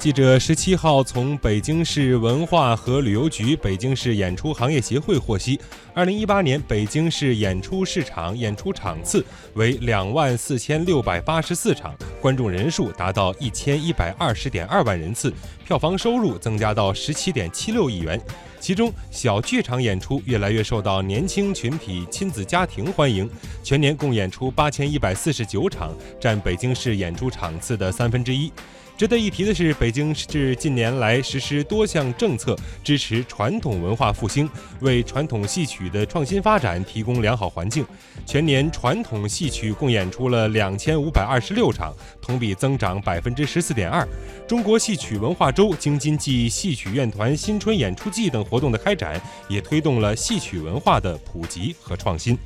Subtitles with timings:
[0.00, 5.60] 记者十七号从北京市文化和旅游局、北京市演出行业协会获悉，
[5.92, 15.30] 二零一八年北京市演出市场演出场次为两万四千六百八十四场，观众人数达到一千一百二十点二万人次，
[15.66, 18.18] 票房收入增加到十七点七六亿元。
[18.58, 23.28] 其中，小剧场演出越来越受到年轻群体、亲子家庭欢迎，
[23.62, 28.50] 全年共演出八千一百四十九场，占北京市演出场次的三分之一。
[29.00, 32.54] 值得一提的是，北京市近年来实施多项政策，
[32.84, 34.46] 支持传统文化复兴，
[34.80, 37.82] 为传统戏曲的创新发展提供良好环境。
[38.26, 44.06] 全年传统戏曲共演出了两千五百二十六场，同比增长百分之十四点二。
[44.46, 52.36] 中国戏曲文化周、京津冀戏曲院团新春演出季等活动的开展，也推动了戏曲文化的普及和创新。